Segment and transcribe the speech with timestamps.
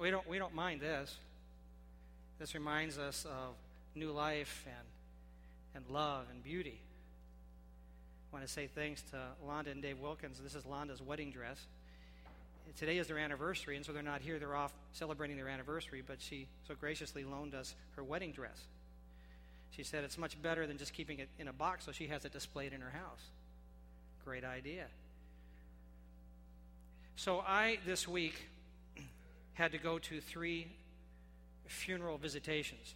[0.00, 1.14] We don't, we don't mind this.
[2.38, 3.54] This reminds us of
[3.94, 4.86] new life and,
[5.84, 6.80] and love and beauty.
[8.32, 10.40] I want to say thanks to Londa and Dave Wilkins.
[10.42, 11.66] This is Londa's wedding dress.
[12.78, 14.38] Today is their anniversary, and so they're not here.
[14.38, 18.58] They're off celebrating their anniversary, but she so graciously loaned us her wedding dress.
[19.70, 22.24] She said it's much better than just keeping it in a box, so she has
[22.24, 23.24] it displayed in her house.
[24.24, 24.86] Great idea.
[27.16, 28.46] So I, this week,
[29.54, 30.68] had to go to three
[31.66, 32.94] funeral visitations.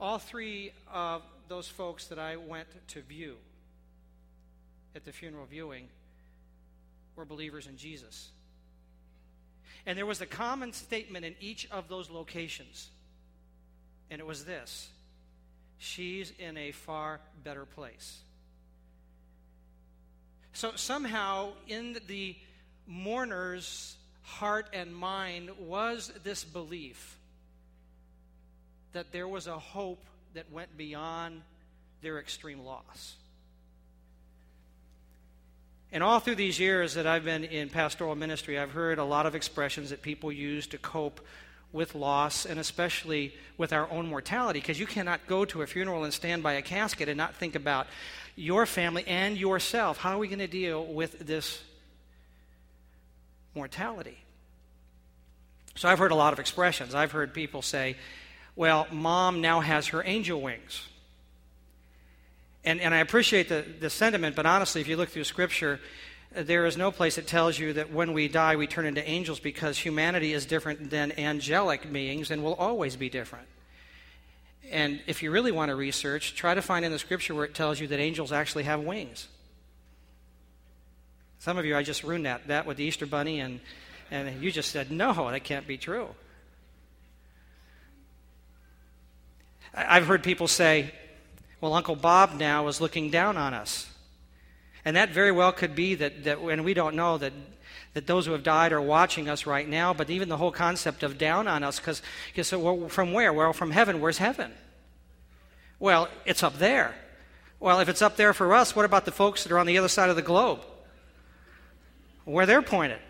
[0.00, 3.36] All three of those folks that I went to view
[4.94, 5.88] at the funeral viewing
[7.16, 8.30] were believers in Jesus.
[9.86, 12.90] And there was a common statement in each of those locations,
[14.10, 14.90] and it was this
[15.78, 18.18] She's in a far better place.
[20.52, 22.36] So somehow, in the
[22.86, 23.96] mourner's
[24.28, 27.18] heart and mind was this belief
[28.92, 31.42] that there was a hope that went beyond
[32.02, 33.16] their extreme loss.
[35.90, 39.24] And all through these years that I've been in pastoral ministry, I've heard a lot
[39.24, 41.20] of expressions that people use to cope
[41.72, 46.04] with loss and especially with our own mortality because you cannot go to a funeral
[46.04, 47.86] and stand by a casket and not think about
[48.36, 49.98] your family and yourself.
[49.98, 51.62] How are we going to deal with this
[53.54, 54.18] mortality?
[55.78, 56.92] So I've heard a lot of expressions.
[56.92, 57.94] I've heard people say,
[58.56, 60.88] well, mom now has her angel wings.
[62.64, 65.78] And, and I appreciate the, the sentiment, but honestly, if you look through Scripture,
[66.34, 69.38] there is no place that tells you that when we die, we turn into angels
[69.38, 73.46] because humanity is different than angelic beings and will always be different.
[74.72, 77.54] And if you really want to research, try to find in the scripture where it
[77.54, 79.28] tells you that angels actually have wings.
[81.38, 83.60] Some of you, I just ruined that, that with the Easter Bunny, and,
[84.10, 86.08] and you just said, no, that can't be true.
[89.74, 90.92] I've heard people say,
[91.60, 93.90] well, Uncle Bob now is looking down on us.
[94.84, 97.32] And that very well could be that, that and we don't know that,
[97.94, 101.02] that those who have died are watching us right now, but even the whole concept
[101.02, 102.02] of down on us, because
[102.42, 103.32] so well, from where?
[103.32, 104.00] Well, from heaven.
[104.00, 104.52] Where's heaven?
[105.78, 106.94] Well, it's up there.
[107.60, 109.78] Well, if it's up there for us, what about the folks that are on the
[109.78, 110.60] other side of the globe?
[112.24, 113.00] Where they're pointed.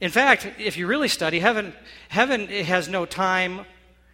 [0.00, 1.72] In fact, if you really study, heaven,
[2.08, 3.64] heaven has no time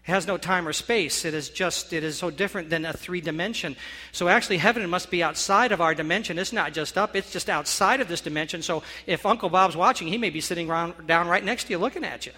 [0.03, 1.25] has no time or space.
[1.25, 3.77] It is just, it is so different than a three dimension.
[4.11, 6.39] So actually, heaven must be outside of our dimension.
[6.39, 8.63] It's not just up, it's just outside of this dimension.
[8.63, 12.05] So if Uncle Bob's watching, he may be sitting down right next to you looking
[12.05, 12.33] at you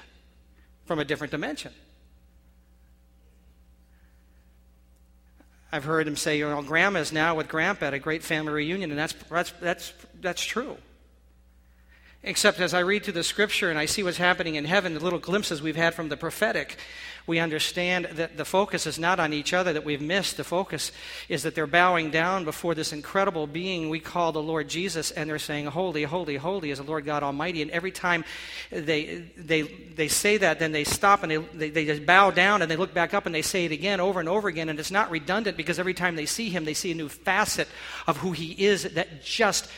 [0.84, 1.72] from a different dimension.
[5.72, 8.90] I've heard him say, you know, grandma's now with Grandpa at a great family reunion,
[8.90, 10.76] and that's, that's, that's, that's true.
[12.26, 15.00] Except as I read through the scripture and I see what's happening in heaven, the
[15.00, 16.78] little glimpses we've had from the prophetic,
[17.26, 20.38] we understand that the focus is not on each other that we've missed.
[20.38, 20.90] The focus
[21.28, 25.28] is that they're bowing down before this incredible being we call the Lord Jesus, and
[25.28, 27.60] they're saying, Holy, holy, holy is the Lord God Almighty.
[27.60, 28.24] And every time
[28.70, 32.62] they, they, they say that, then they stop and they, they, they just bow down
[32.62, 34.70] and they look back up and they say it again over and over again.
[34.70, 37.68] And it's not redundant because every time they see him, they see a new facet
[38.06, 39.68] of who he is that just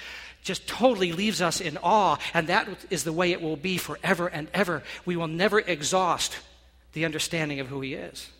[0.46, 4.28] just totally leaves us in awe, and that is the way it will be forever
[4.28, 4.84] and ever.
[5.04, 6.38] We will never exhaust
[6.92, 8.30] the understanding of who He is.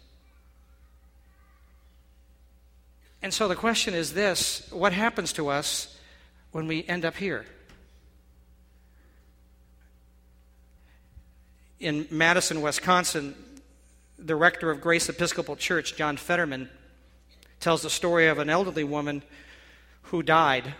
[3.22, 5.99] And so the question is this what happens to us
[6.53, 7.45] when we end up here?
[11.81, 13.34] In Madison, Wisconsin,
[14.16, 16.71] the rector of Grace Episcopal Church, John Fetterman,
[17.59, 19.25] tells the story of an elderly woman
[20.03, 20.75] who died.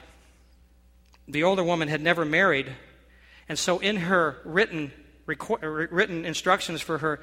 [1.29, 2.73] The older woman had never married,
[3.49, 4.93] and so in her written,
[5.29, 5.35] uh,
[5.67, 7.21] written instructions for her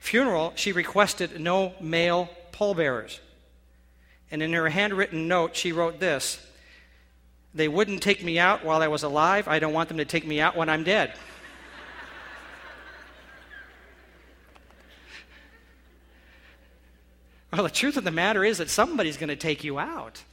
[0.00, 3.20] funeral, she requested no male pallbearers.
[4.30, 6.44] And in her handwritten note, she wrote this
[7.54, 9.46] They wouldn't take me out while I was alive.
[9.46, 11.14] I don't want them to take me out when I'm dead.
[17.52, 20.24] well, the truth of the matter is that somebody's going to take you out.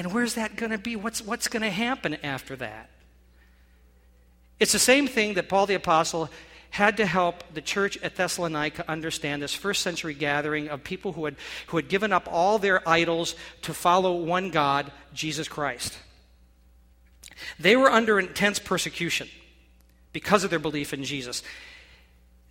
[0.00, 0.96] And where's that going to be?
[0.96, 2.88] What's, what's going to happen after that?
[4.58, 6.30] It's the same thing that Paul the Apostle
[6.70, 11.26] had to help the church at Thessalonica understand this first century gathering of people who
[11.26, 11.36] had,
[11.66, 15.98] who had given up all their idols to follow one God, Jesus Christ.
[17.58, 19.28] They were under intense persecution
[20.14, 21.42] because of their belief in Jesus.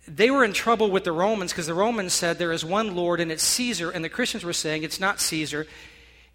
[0.06, 3.18] They were in trouble with the Romans because the Romans said there is one Lord
[3.18, 5.66] and it's Caesar, and the Christians were saying it's not Caesar,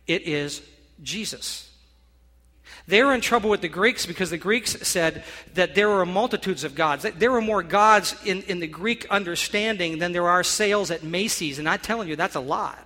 [0.07, 0.61] it is
[1.01, 1.69] Jesus.
[2.87, 6.63] They were in trouble with the Greeks because the Greeks said that there were multitudes
[6.63, 7.05] of gods.
[7.17, 11.57] There were more gods in, in the Greek understanding than there are sales at Macy's.
[11.57, 12.85] And I'm telling you, that's a lot.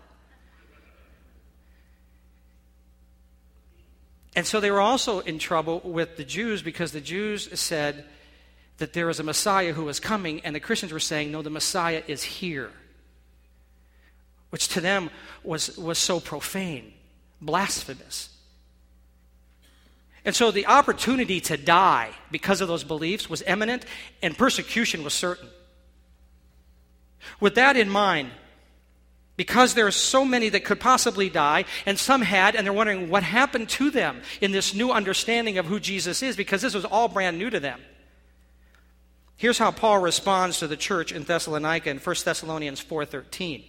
[4.36, 8.06] And so they were also in trouble with the Jews because the Jews said
[8.78, 11.50] that there is a Messiah who is coming, and the Christians were saying, no, the
[11.50, 12.72] Messiah is here.
[14.50, 15.10] Which to them
[15.44, 16.94] was, was so profane,
[17.42, 18.30] blasphemous.
[20.26, 23.86] And so the opportunity to die because of those beliefs was imminent,
[24.22, 25.50] and persecution was certain.
[27.40, 28.32] With that in mind,
[29.38, 33.10] because there are so many that could possibly die, and some had, and they're wondering
[33.10, 36.84] what happened to them in this new understanding of who Jesus is, because this was
[36.84, 37.80] all brand new to them.
[39.38, 43.64] Here's how Paul responds to the church in Thessalonica in 1 Thessalonians 4:13.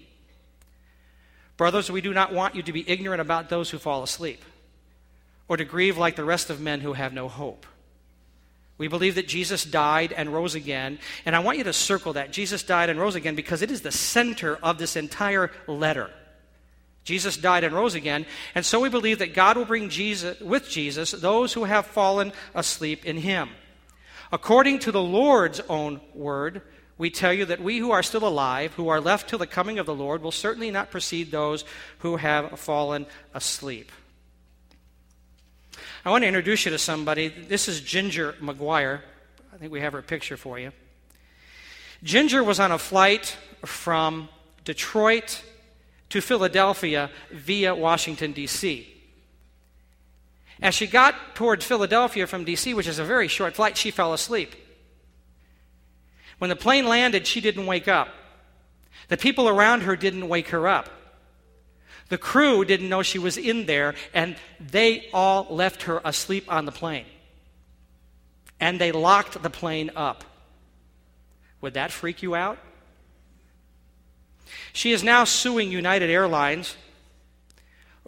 [1.60, 4.42] Brothers, we do not want you to be ignorant about those who fall asleep
[5.46, 7.66] or to grieve like the rest of men who have no hope.
[8.78, 10.98] We believe that Jesus died and rose again.
[11.26, 12.32] And I want you to circle that.
[12.32, 16.10] Jesus died and rose again because it is the center of this entire letter.
[17.04, 18.24] Jesus died and rose again.
[18.54, 22.32] And so we believe that God will bring Jesus, with Jesus those who have fallen
[22.54, 23.50] asleep in him.
[24.32, 26.62] According to the Lord's own word,
[27.00, 29.78] we tell you that we who are still alive, who are left till the coming
[29.78, 31.64] of the Lord, will certainly not precede those
[32.00, 33.90] who have fallen asleep.
[36.04, 37.28] I want to introduce you to somebody.
[37.28, 39.00] This is Ginger McGuire.
[39.50, 40.72] I think we have her picture for you.
[42.02, 44.28] Ginger was on a flight from
[44.66, 45.42] Detroit
[46.10, 48.86] to Philadelphia via Washington, D.C.
[50.60, 54.12] As she got toward Philadelphia from D.C., which is a very short flight, she fell
[54.12, 54.54] asleep.
[56.40, 58.08] When the plane landed, she didn't wake up.
[59.08, 60.88] The people around her didn't wake her up.
[62.08, 66.64] The crew didn't know she was in there, and they all left her asleep on
[66.64, 67.04] the plane.
[68.58, 70.24] And they locked the plane up.
[71.60, 72.56] Would that freak you out?
[74.72, 76.74] She is now suing United Airlines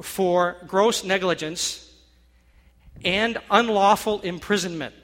[0.00, 1.86] for gross negligence
[3.04, 4.94] and unlawful imprisonment.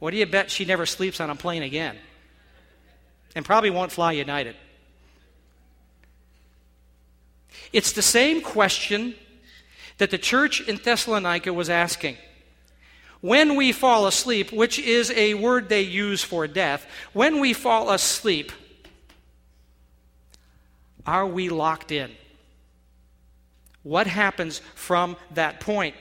[0.00, 1.96] What do you bet she never sleeps on a plane again?
[3.36, 4.56] And probably won't fly United.
[7.72, 9.14] It's the same question
[9.98, 12.16] that the church in Thessalonica was asking.
[13.20, 17.90] When we fall asleep, which is a word they use for death, when we fall
[17.90, 18.50] asleep,
[21.06, 22.10] are we locked in?
[23.82, 25.94] What happens from that point?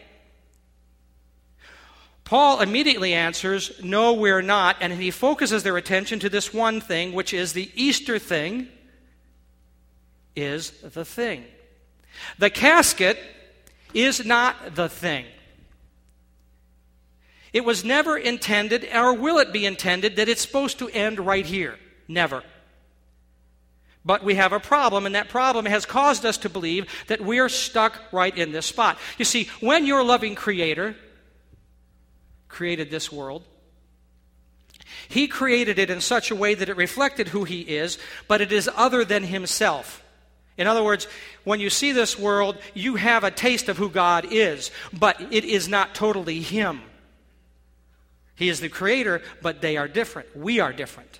[2.29, 4.75] Paul immediately answers, No, we're not.
[4.81, 8.67] And he focuses their attention to this one thing, which is the Easter thing,
[10.35, 11.43] is the thing.
[12.37, 13.17] The casket
[13.95, 15.25] is not the thing.
[17.51, 21.47] It was never intended, or will it be intended, that it's supposed to end right
[21.47, 21.79] here.
[22.07, 22.43] Never.
[24.05, 27.49] But we have a problem, and that problem has caused us to believe that we're
[27.49, 28.99] stuck right in this spot.
[29.17, 30.95] You see, when your loving Creator
[32.49, 33.43] created this world,
[35.07, 37.97] He created it in such a way that it reflected who He is,
[38.27, 40.03] but it is other than Himself.
[40.57, 41.07] In other words,
[41.45, 45.45] when you see this world, you have a taste of who God is, but it
[45.45, 46.81] is not totally Him.
[48.35, 50.35] He is the creator, but they are different.
[50.35, 51.19] We are different.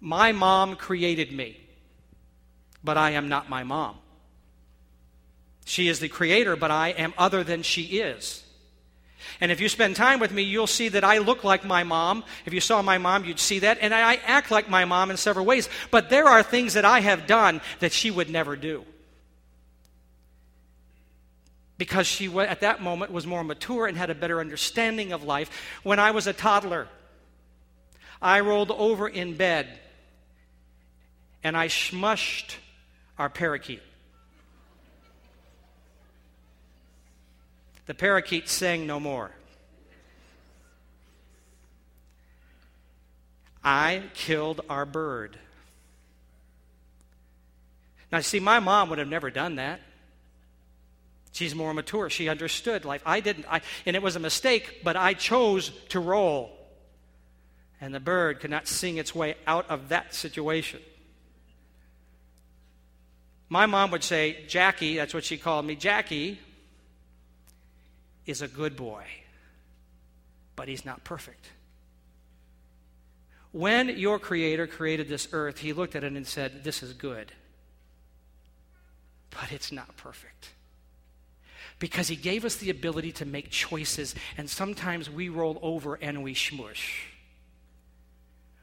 [0.00, 1.58] My mom created me,
[2.84, 3.96] but I am not my mom.
[5.64, 8.44] She is the creator, but I am other than she is.
[9.40, 12.24] And if you spend time with me, you'll see that I look like my mom.
[12.44, 13.78] If you saw my mom, you'd see that.
[13.80, 15.68] And I act like my mom in several ways.
[15.90, 18.84] But there are things that I have done that she would never do.
[21.78, 25.50] Because she, at that moment, was more mature and had a better understanding of life.
[25.82, 26.88] When I was a toddler,
[28.22, 29.78] I rolled over in bed
[31.44, 32.56] and I smushed
[33.18, 33.82] our parakeet.
[37.86, 39.30] The parakeet sang no more.
[43.62, 45.38] I killed our bird.
[48.12, 49.80] Now, see, my mom would have never done that.
[51.32, 52.08] She's more mature.
[52.08, 53.02] She understood life.
[53.04, 53.46] I didn't.
[53.50, 56.50] I, and it was a mistake, but I chose to roll.
[57.80, 60.80] And the bird could not sing its way out of that situation.
[63.48, 66.38] My mom would say, Jackie, that's what she called me, Jackie,
[68.26, 69.04] is a good boy,
[70.56, 71.46] but he's not perfect.
[73.56, 77.32] When your Creator created this earth, He looked at it and said, This is good,
[79.30, 80.50] but it's not perfect.
[81.78, 86.22] Because he gave us the ability to make choices, and sometimes we roll over and
[86.22, 87.06] we smush.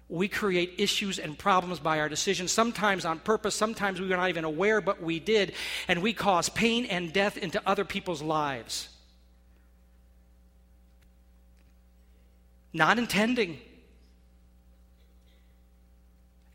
[0.10, 4.30] We create issues and problems by our decisions, sometimes on purpose, sometimes we were not
[4.30, 5.54] even aware, but we did,
[5.88, 8.90] and we cause pain and death into other people's lives.
[12.74, 13.60] Not intending.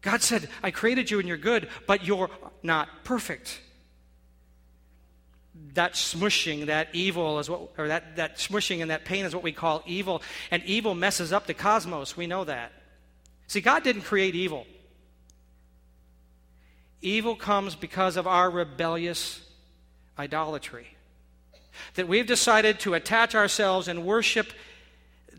[0.01, 2.31] God said, I created you and you're good, but you're
[2.63, 3.61] not perfect.
[5.75, 9.45] That smushing, that evil is what, or that, that smushing and that pain is what
[9.45, 10.23] we call evil.
[10.51, 12.17] And evil messes up the cosmos.
[12.17, 12.73] We know that.
[13.47, 14.67] See, God didn't create evil.
[17.01, 19.41] Evil comes because of our rebellious
[20.19, 20.87] idolatry.
[21.95, 24.53] That we've decided to attach ourselves and worship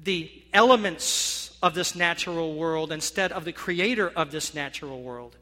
[0.04, 5.36] the elements of this natural world instead of the creator of this natural world.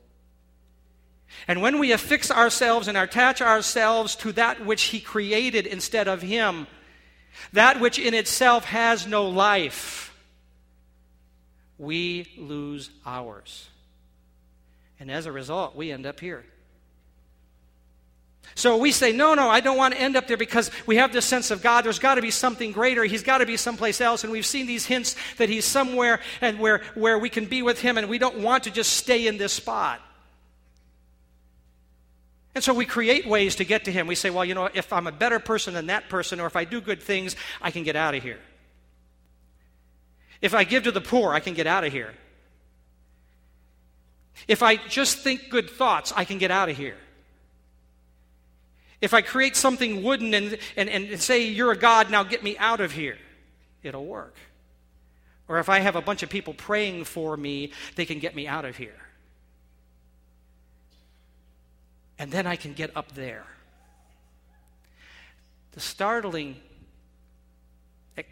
[1.48, 6.22] And when we affix ourselves and attach ourselves to that which He created instead of
[6.22, 6.68] Him,
[7.54, 10.16] that which in itself has no life,
[11.78, 13.70] we lose ours.
[15.00, 16.44] And as a result, we end up here.
[18.56, 21.14] So we say, no, no, I don't want to end up there because we have
[21.14, 21.86] this sense of God.
[21.86, 23.04] There's got to be something greater.
[23.04, 24.24] He's got to be someplace else.
[24.24, 27.80] And we've seen these hints that He's somewhere and where, where we can be with
[27.80, 30.02] Him, and we don't want to just stay in this spot.
[32.56, 34.08] And so we create ways to get to Him.
[34.08, 36.56] We say, well, you know, if I'm a better person than that person, or if
[36.56, 38.40] I do good things, I can get out of here.
[40.42, 42.14] If I give to the poor, I can get out of here.
[44.48, 46.98] If I just think good thoughts, I can get out of here.
[49.02, 52.58] If I create something wooden and, and, and say, You're a God, now get me
[52.58, 53.18] out of here,
[53.84, 54.36] it'll work.
[55.48, 58.48] Or if I have a bunch of people praying for me, they can get me
[58.48, 58.96] out of here.
[62.20, 63.46] And then I can get up there.
[65.72, 66.58] The startling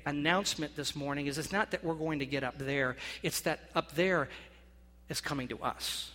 [0.06, 3.60] announcement this morning is it's not that we're going to get up there, it's that
[3.76, 4.30] up there
[5.10, 6.12] is coming to us.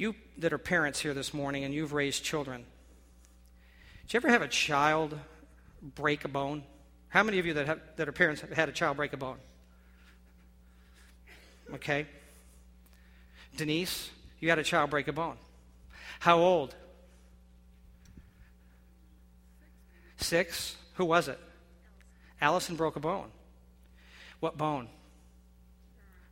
[0.00, 2.64] You that are parents here this morning and you've raised children,
[4.06, 5.14] did you ever have a child
[5.82, 6.62] break a bone?
[7.10, 9.18] How many of you that, have, that are parents have had a child break a
[9.18, 9.36] bone?
[11.74, 12.06] Okay.
[13.58, 15.36] Denise, you had a child break a bone.
[16.20, 16.74] How old?
[20.16, 20.78] Six.
[20.94, 21.38] Who was it?
[22.40, 23.28] Allison broke a bone.
[24.40, 24.88] What bone?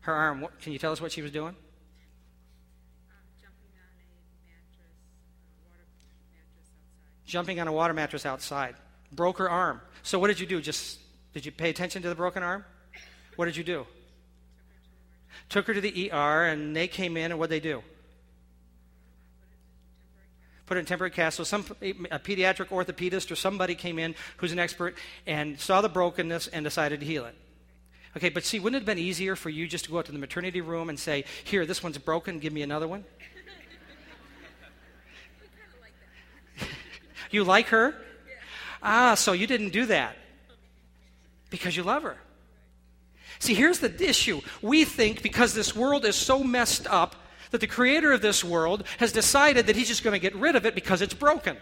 [0.00, 0.40] Her arm.
[0.40, 1.54] What, can you tell us what she was doing?
[7.28, 8.74] Jumping on a water mattress outside.
[9.12, 9.80] Broke her arm.
[10.02, 10.60] So what did you do?
[10.60, 10.98] Just
[11.34, 12.64] did you pay attention to the broken arm?
[13.36, 13.86] What did you do?
[15.48, 17.82] Took her to the ER, and they came in, and what did they do?
[20.66, 21.36] Put it in temporary cast.
[21.36, 25.88] So some a pediatric orthopedist or somebody came in who's an expert and saw the
[25.88, 27.34] brokenness and decided to heal it.
[28.16, 30.12] Okay, but see, wouldn't it have been easier for you just to go out to
[30.12, 32.38] the maternity room and say, "Here, this one's broken.
[32.38, 33.04] Give me another one."
[37.30, 37.94] You like her?
[38.82, 40.16] Ah, so you didn't do that
[41.50, 42.16] because you love her.
[43.38, 44.40] See, here's the issue.
[44.62, 47.16] We think because this world is so messed up
[47.50, 50.56] that the creator of this world has decided that he's just going to get rid
[50.56, 51.56] of it because it's broken.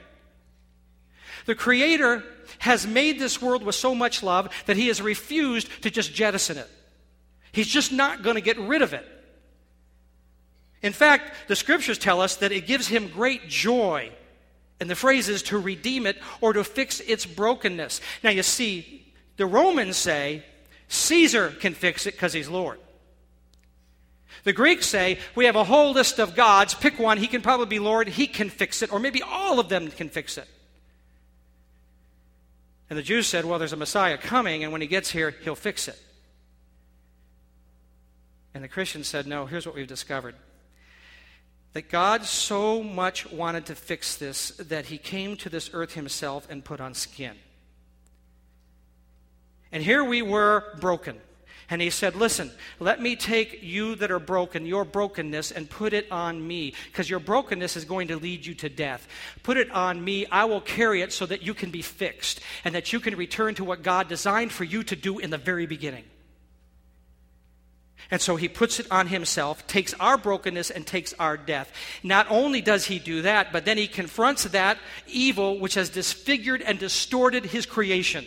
[1.45, 2.25] The creator
[2.59, 6.59] has made this world with so much love that he has refused to just jettison
[6.59, 6.69] it.
[7.53, 9.07] He's just not going to get rid of it.
[10.83, 14.13] In fact, the scriptures tell us that it gives him great joy
[14.81, 18.01] and the phrase is to redeem it or to fix its brokenness.
[18.23, 20.45] Now, you see, the Romans say
[20.89, 22.79] Caesar can fix it because he's Lord.
[24.45, 26.75] The Greeks say we have a whole list of gods.
[26.75, 27.19] Pick one.
[27.19, 28.07] He can probably be Lord.
[28.09, 28.93] He can fix it.
[28.93, 30.47] Or maybe all of them can fix it.
[32.89, 35.57] And the Jews said, well, there's a Messiah coming, and when he gets here, he'll
[35.57, 36.01] fix it.
[38.55, 40.37] And the Christians said, no, here's what we've discovered
[41.77, 46.47] that God so much wanted to fix this that he came to this earth himself
[46.49, 47.37] and put on skin.
[49.71, 51.21] And here we were broken.
[51.69, 55.93] And he said, Listen, let me take you that are broken, your brokenness, and put
[55.93, 59.07] it on me, because your brokenness is going to lead you to death.
[59.43, 60.25] Put it on me.
[60.33, 63.55] I will carry it so that you can be fixed and that you can return
[63.57, 66.05] to what God designed for you to do in the very beginning.
[68.11, 71.73] And so he puts it on himself, takes our brokenness and takes our death.
[72.03, 76.63] Not only does he do that, but then he confronts that evil which has disfigured
[76.63, 78.27] and distorted his creation.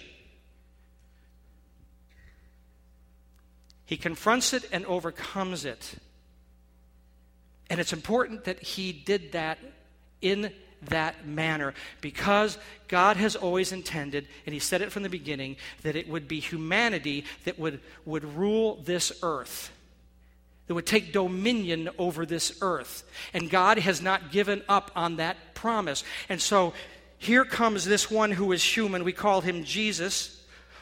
[3.85, 5.95] He confronts it and overcomes it.
[7.69, 9.59] And it's important that he did that
[10.21, 12.57] in that manner because
[12.87, 16.39] God has always intended, and He said it from the beginning, that it would be
[16.39, 19.71] humanity that would, would rule this earth,
[20.67, 23.03] that would take dominion over this earth.
[23.33, 26.03] And God has not given up on that promise.
[26.29, 26.73] And so
[27.17, 29.03] here comes this one who is human.
[29.03, 30.38] We call him Jesus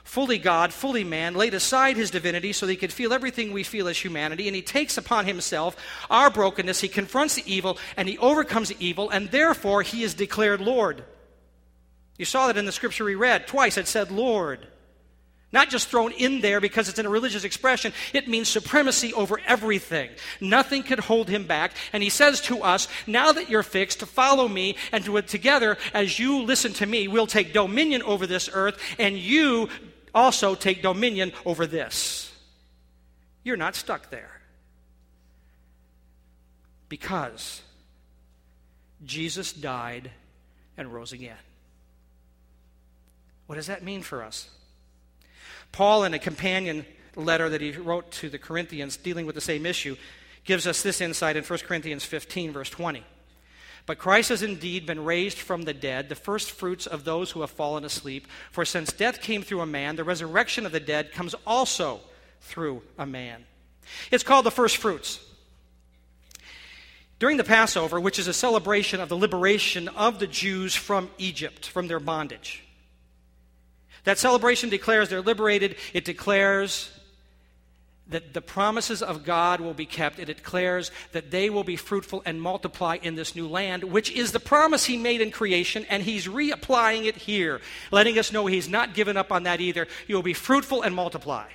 [0.07, 3.63] fully God, fully man, laid aside his divinity so that he could feel everything we
[3.63, 5.75] feel as humanity, and he takes upon himself
[6.09, 6.79] our brokenness.
[6.79, 11.03] He confronts the evil, and he overcomes the evil, and therefore he is declared Lord.
[12.17, 13.47] You saw that in the scripture we read.
[13.47, 14.65] Twice it said Lord.
[15.51, 19.39] Not just thrown in there because it's in a religious expression, it means supremacy over
[19.45, 20.09] everything.
[20.41, 21.71] Nothing could hold him back.
[21.93, 25.77] And he says to us, Now that you're fixed, to follow me, and to, together,
[25.93, 29.69] as you listen to me, we'll take dominion over this earth, and you
[30.17, 32.31] also take dominion over this.
[33.43, 34.41] You're not stuck there.
[36.89, 37.61] Because
[39.05, 40.09] Jesus died
[40.75, 41.37] and rose again.
[43.45, 44.49] What does that mean for us?
[45.71, 49.65] Paul, in a companion letter that he wrote to the Corinthians dealing with the same
[49.65, 49.95] issue,
[50.43, 53.03] gives us this insight in 1 Corinthians 15, verse 20.
[53.87, 57.39] But Christ has indeed been raised from the dead, the first fruits of those who
[57.41, 58.27] have fallen asleep.
[58.51, 62.01] For since death came through a man, the resurrection of the dead comes also
[62.41, 63.45] through a man.
[64.11, 65.21] It's called the first fruits.
[67.17, 71.65] During the Passover, which is a celebration of the liberation of the Jews from Egypt,
[71.65, 72.63] from their bondage,
[74.03, 75.77] that celebration declares they're liberated.
[75.93, 76.91] It declares
[78.09, 80.19] that the promises of God will be kept.
[80.19, 84.31] It declares that they will be fruitful and multiply in this new land, which is
[84.31, 87.61] the promise He made in creation, and He's reapplying it here,
[87.91, 89.87] letting us know He's not given up on that either.
[90.07, 91.47] You will be fruitful and multiply.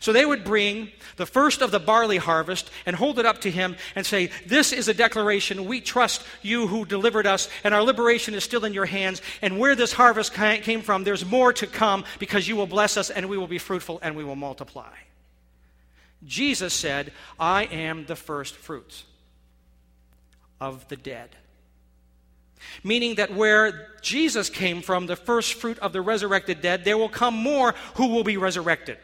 [0.00, 3.50] So they would bring the first of the barley harvest and hold it up to
[3.50, 5.64] him and say, This is a declaration.
[5.64, 9.20] We trust you who delivered us, and our liberation is still in your hands.
[9.42, 13.10] And where this harvest came from, there's more to come because you will bless us,
[13.10, 14.92] and we will be fruitful, and we will multiply.
[16.24, 19.04] Jesus said, I am the first fruits
[20.60, 21.30] of the dead.
[22.84, 27.08] Meaning that where Jesus came from, the first fruit of the resurrected dead, there will
[27.08, 28.98] come more who will be resurrected.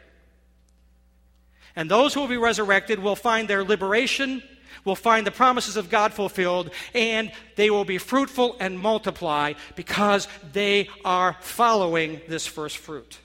[1.75, 4.41] And those who will be resurrected will find their liberation,
[4.85, 10.27] will find the promises of God fulfilled, and they will be fruitful and multiply because
[10.53, 13.19] they are following this first fruit.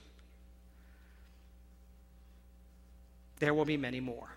[3.44, 4.28] There will be many more.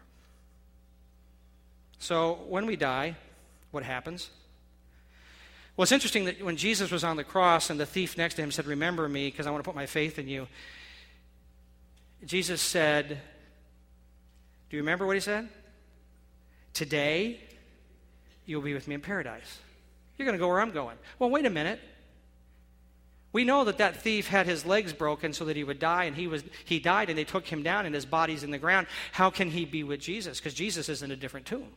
[1.98, 3.16] So when we die,
[3.72, 4.30] what happens?
[5.78, 8.42] Well, it's interesting that when Jesus was on the cross and the thief next to
[8.42, 10.48] him said, Remember me, because I want to put my faith in you,
[12.26, 13.08] Jesus said,
[14.70, 15.48] Do you remember what he said?
[16.74, 17.40] Today,
[18.46, 19.60] you'll be with me in paradise.
[20.18, 20.98] You're going to go where I'm going.
[21.18, 21.80] Well, wait a minute.
[23.34, 26.16] We know that that thief had his legs broken so that he would die, and
[26.16, 28.88] he, was, he died, and they took him down, and his body's in the ground.
[29.12, 30.40] How can he be with Jesus?
[30.40, 31.68] Because Jesus is in a different tomb.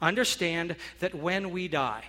[0.00, 2.04] Understand that when we die,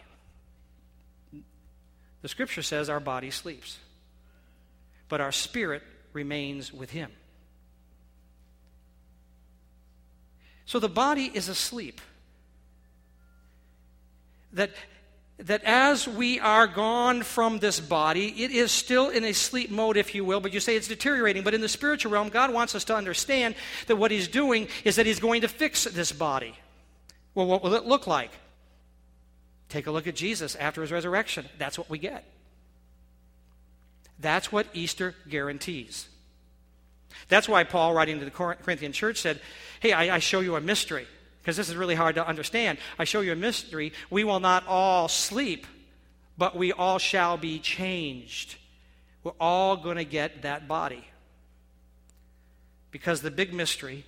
[2.21, 3.77] the scripture says our body sleeps,
[5.07, 7.11] but our spirit remains with him.
[10.65, 12.01] So the body is asleep.
[14.53, 14.71] That
[15.39, 19.95] that as we are gone from this body, it is still in a sleep mode,
[19.95, 21.43] if you will, but you say it's deteriorating.
[21.43, 24.95] But in the spiritual realm, God wants us to understand that what He's doing is
[24.95, 26.55] that He's going to fix this body.
[27.35, 28.31] Well, what will it look like?
[29.69, 31.45] Take a look at Jesus after His resurrection.
[31.59, 32.23] That's what we get.
[34.19, 36.07] That's what Easter guarantees.
[37.27, 39.39] That's why Paul, writing to the Corinthian church, said,
[39.79, 41.05] Hey, I, I show you a mystery
[41.47, 42.77] because this is really hard to understand.
[42.99, 43.93] I show you a mystery.
[44.09, 45.65] We will not all sleep,
[46.37, 48.57] but we all shall be changed.
[49.23, 51.07] We're all going to get that body.
[52.91, 54.03] Because the big mystery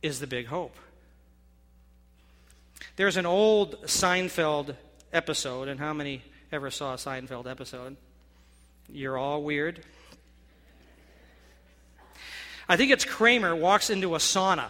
[0.00, 0.76] is the big hope.
[2.94, 4.76] There's an old Seinfeld
[5.12, 7.96] episode, and how many ever saw a Seinfeld episode?
[8.88, 9.80] You're all weird.
[12.68, 14.68] I think it's Kramer walks into a sauna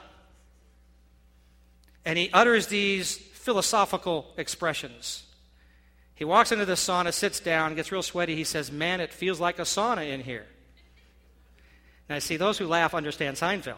[2.09, 5.25] and he utters these philosophical expressions.
[6.15, 8.35] He walks into the sauna, sits down, gets real sweaty.
[8.35, 10.47] He says, Man, it feels like a sauna in here.
[12.09, 13.77] Now, I see, those who laugh understand Seinfeld.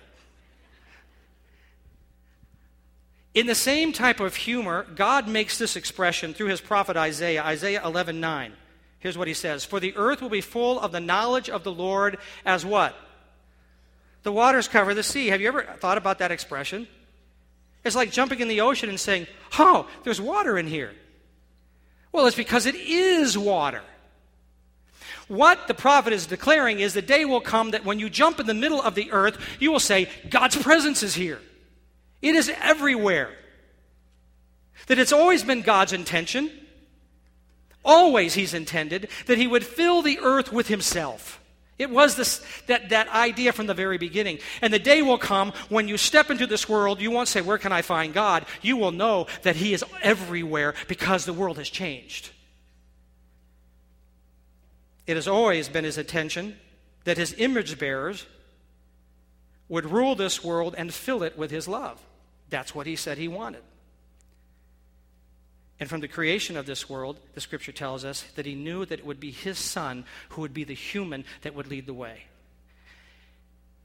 [3.35, 7.85] In the same type of humor, God makes this expression through his prophet Isaiah, Isaiah
[7.85, 8.53] 11 9.
[9.01, 11.73] Here's what he says For the earth will be full of the knowledge of the
[11.73, 12.95] Lord as what?
[14.23, 15.27] The waters cover the sea.
[15.29, 16.87] Have you ever thought about that expression?
[17.85, 19.27] It's like jumping in the ocean and saying,
[19.59, 20.93] Oh, there's water in here.
[22.13, 23.83] Well, it's because it is water.
[25.29, 28.47] What the prophet is declaring is the day will come that when you jump in
[28.47, 31.41] the middle of the earth, you will say, God's presence is here.
[32.21, 33.31] It is everywhere.
[34.89, 36.51] That it's always been God's intention,
[37.85, 41.40] always He's intended, that He would fill the earth with Himself.
[41.81, 44.41] It was this, that, that idea from the very beginning.
[44.61, 47.57] And the day will come when you step into this world, you won't say, Where
[47.57, 48.45] can I find God?
[48.61, 52.29] You will know that He is everywhere because the world has changed.
[55.07, 56.59] It has always been his intention
[57.05, 58.27] that his image bearers
[59.69, 61.99] would rule this world and fill it with his love.
[62.51, 63.63] That's what he said he wanted.
[65.81, 68.99] And from the creation of this world, the scripture tells us that he knew that
[68.99, 72.25] it would be his son who would be the human that would lead the way.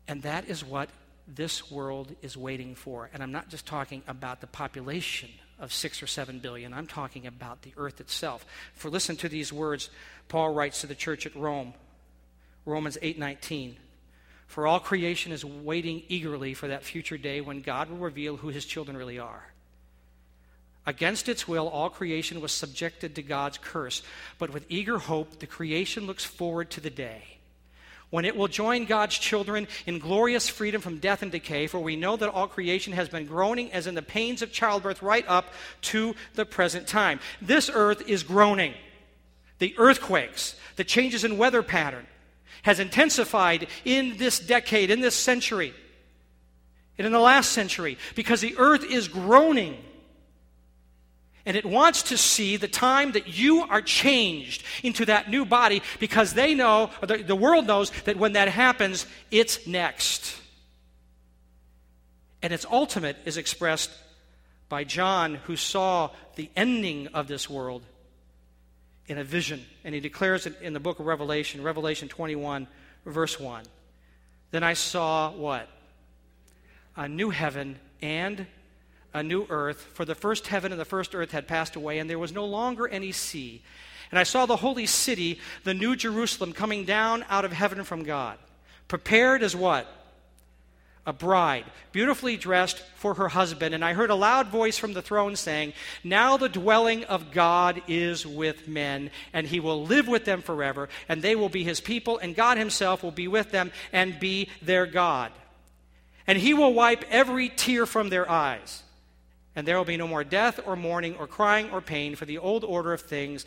[0.06, 0.90] And that is what
[1.26, 3.10] this world is waiting for.
[3.14, 7.26] And I'm not just talking about the population of six or seven billion, I'm talking
[7.26, 8.46] about the earth itself.
[8.74, 9.90] For listen to these words
[10.28, 11.74] Paul writes to the church at Rome,
[12.66, 13.78] Romans 8:19.
[14.48, 18.50] For all creation is waiting eagerly for that future day when God will reveal who
[18.50, 19.55] his children really are.
[20.86, 24.04] Against its will, all creation was subjected to God's curse,
[24.38, 27.36] but with eager hope, the creation looks forward to the day
[28.16, 31.96] when it will join God's children in glorious freedom from death and decay, for we
[31.96, 35.52] know that all creation has been groaning as in the pains of childbirth right up
[35.82, 37.20] to the present time.
[37.42, 38.74] This earth is groaning.
[39.60, 42.08] The earthquakes, the changes in weather pattern,
[42.62, 45.74] has intensified in this decade, in this century,
[46.98, 49.78] and in the last century, because the earth is groaning.
[51.46, 55.84] And it wants to see the time that you are changed into that new body
[56.00, 60.36] because they know, the, the world knows, that when that happens, it's next.
[62.42, 63.92] And its ultimate is expressed
[64.70, 67.84] by John, who saw the ending of this world
[69.08, 69.64] in a vision.
[69.84, 72.68] And he declares it in the book of Revelation, Revelation 21,
[73.06, 73.66] verse 1.
[74.52, 75.70] Then I saw what?
[76.96, 78.48] A new heaven and
[79.16, 82.10] a new earth, for the first heaven and the first earth had passed away, and
[82.10, 83.62] there was no longer any sea.
[84.12, 88.04] And I saw the holy city, the new Jerusalem, coming down out of heaven from
[88.04, 88.38] God,
[88.88, 89.88] prepared as what?
[91.08, 93.76] a bride, beautifully dressed for her husband.
[93.76, 95.74] And I heard a loud voice from the throne saying,
[96.04, 100.90] Now the dwelling of God is with men, and he will live with them forever,
[101.08, 104.50] and they will be his people, and God himself will be with them and be
[104.64, 105.32] their God.
[106.26, 108.82] And he will wipe every tear from their eyes.
[109.56, 112.38] And there will be no more death or mourning or crying or pain, for the
[112.38, 113.46] old order of things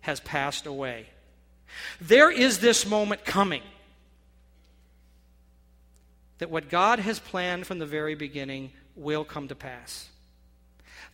[0.00, 1.06] has passed away.
[2.00, 3.62] There is this moment coming
[6.38, 10.08] that what God has planned from the very beginning will come to pass.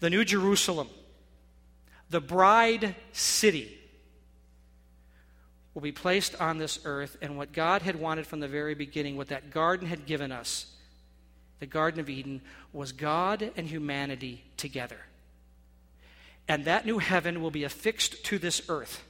[0.01, 0.89] The New Jerusalem,
[2.09, 3.79] the bride city,
[5.75, 9.17] will be placed on this earth, and what God had wanted from the very beginning,
[9.17, 10.67] what that garden had given us,
[11.61, 12.41] the Garden of Eden,
[12.73, 15.01] was God and humanity together.
[16.49, 19.05] And that new heaven will be affixed to this earth.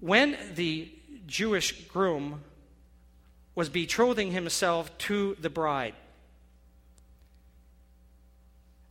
[0.00, 0.90] When the
[1.26, 2.42] Jewish groom
[3.58, 5.94] was betrothing himself to the bride.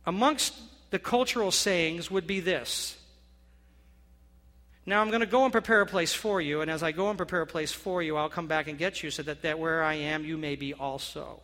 [0.04, 0.54] Amongst
[0.90, 2.97] the cultural sayings would be this
[4.88, 7.10] Now I'm going to go and prepare a place for you, and as I go
[7.10, 9.58] and prepare a place for you, I'll come back and get you so that, that
[9.58, 11.42] where I am, you may be also.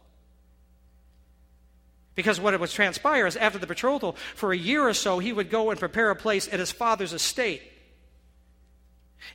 [2.15, 5.31] Because what it would transpire is after the betrothal, for a year or so, he
[5.31, 7.61] would go and prepare a place at his father's estate.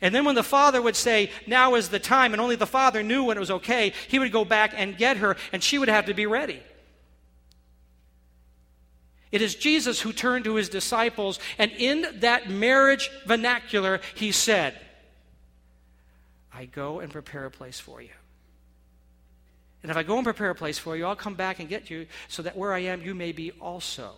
[0.02, 3.04] And then when the father would say, Now is the time, and only the father
[3.04, 5.88] knew when it was okay, he would go back and get her, and she would
[5.88, 6.64] have to be ready.
[9.32, 14.76] It is Jesus who turned to his disciples, and in that marriage vernacular, he said,
[16.54, 18.10] I go and prepare a place for you.
[19.82, 21.90] And if I go and prepare a place for you, I'll come back and get
[21.90, 24.12] you so that where I am, you may be also.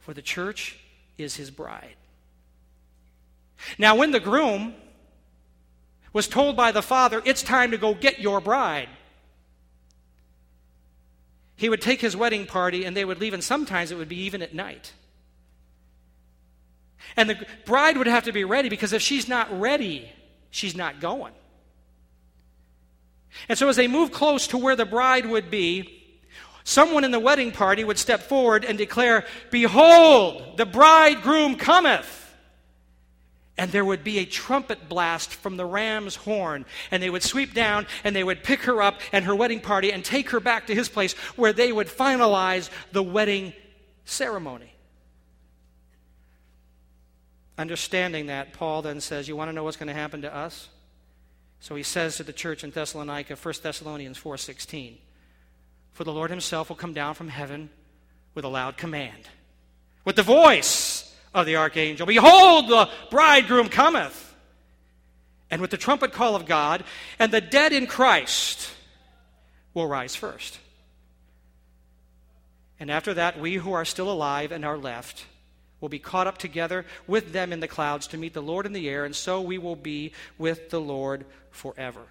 [0.00, 0.78] For the church
[1.18, 1.96] is his bride.
[3.78, 4.74] Now, when the groom
[6.12, 8.88] was told by the father, It's time to go get your bride,
[11.56, 14.20] he would take his wedding party and they would leave, and sometimes it would be
[14.20, 14.92] even at night.
[17.16, 20.10] And the bride would have to be ready because if she's not ready,
[20.50, 21.32] she's not going.
[23.48, 26.20] And so, as they moved close to where the bride would be,
[26.64, 32.25] someone in the wedding party would step forward and declare, Behold, the bridegroom cometh.
[33.58, 37.54] And there would be a trumpet blast from the ram's horn, and they would sweep
[37.54, 40.66] down and they would pick her up and her wedding party and take her back
[40.66, 43.52] to his place where they would finalize the wedding
[44.04, 44.72] ceremony.
[47.58, 50.68] Understanding that, Paul then says, You want to know what's going to happen to us?
[51.60, 54.98] So he says to the church in Thessalonica, 1 Thessalonians 4:16,
[55.92, 57.70] For the Lord himself will come down from heaven
[58.34, 59.28] with a loud command,
[60.04, 60.95] with the voice
[61.36, 64.22] of the archangel, Behold, the bridegroom cometh.
[65.50, 66.82] And with the trumpet call of God,
[67.20, 68.68] and the dead in Christ
[69.74, 70.58] will rise first.
[72.80, 75.24] And after that, we who are still alive and are left
[75.80, 78.72] will be caught up together with them in the clouds to meet the Lord in
[78.72, 82.02] the air, and so we will be with the Lord forever.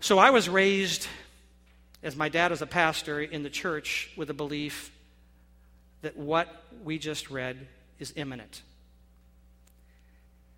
[0.00, 1.08] So I was raised,
[2.02, 4.92] as my dad was a pastor, in the church with a belief
[6.02, 6.48] that what
[6.84, 7.56] we just read
[7.98, 8.62] is imminent.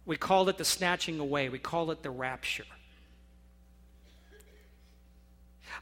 [0.06, 2.64] We called it the snatching away, we call it the rapture.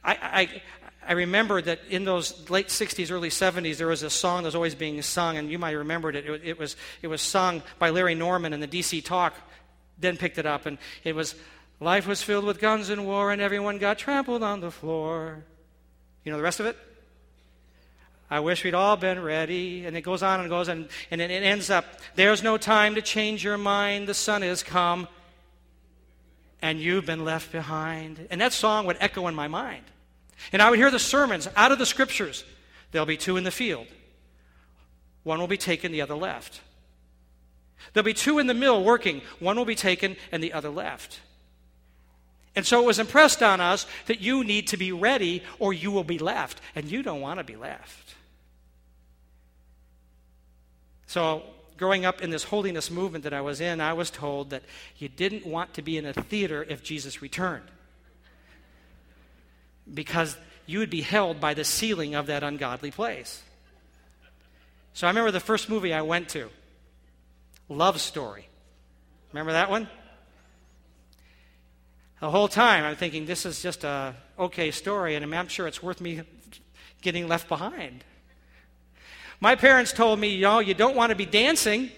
[0.04, 0.62] I, I,
[1.06, 4.54] I remember that in those late 60s, early 70s, there was a song that was
[4.54, 6.16] always being sung, and you might remember it.
[6.16, 9.34] It, it, was, it was sung by Larry Norman, and the DC Talk
[9.98, 11.34] then picked it up, and it was
[11.82, 15.42] Life was filled with guns and war, and everyone got trampled on the floor.
[16.22, 16.78] You know the rest of it?
[18.32, 19.84] I wish we'd all been ready.
[19.84, 23.02] And it goes on and goes, and, and it ends up there's no time to
[23.02, 24.08] change your mind.
[24.08, 25.06] The sun has come,
[26.62, 28.26] and you've been left behind.
[28.30, 29.84] And that song would echo in my mind.
[30.50, 32.42] And I would hear the sermons out of the scriptures.
[32.90, 33.86] There'll be two in the field,
[35.24, 36.62] one will be taken, the other left.
[37.92, 41.20] There'll be two in the mill working, one will be taken, and the other left.
[42.56, 45.90] And so it was impressed on us that you need to be ready or you
[45.90, 46.60] will be left.
[46.74, 48.11] And you don't want to be left.
[51.12, 51.42] So,
[51.76, 54.62] growing up in this holiness movement that I was in, I was told that
[54.96, 57.66] you didn't want to be in a theater if Jesus returned
[59.92, 63.42] because you would be held by the ceiling of that ungodly place.
[64.94, 66.48] So I remember the first movie I went to
[67.68, 68.48] Love Story.
[69.34, 69.90] Remember that one?
[72.20, 75.82] The whole time I'm thinking this is just a okay story, and I'm sure it's
[75.82, 76.22] worth me
[77.02, 78.02] getting left behind.
[79.42, 81.90] My parents told me, know, you don't want to be dancing